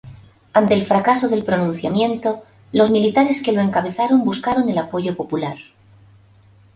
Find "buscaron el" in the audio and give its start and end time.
4.23-4.79